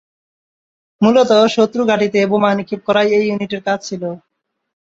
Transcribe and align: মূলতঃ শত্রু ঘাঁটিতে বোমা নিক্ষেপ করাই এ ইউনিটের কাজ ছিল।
মূলতঃ 1.01 1.31
শত্রু 1.55 1.81
ঘাঁটিতে 1.85 2.19
বোমা 2.31 2.51
নিক্ষেপ 2.57 2.81
করাই 2.87 3.07
এ 3.11 3.19
ইউনিটের 3.23 3.61
কাজ 3.67 3.79
ছিল। 3.87 4.03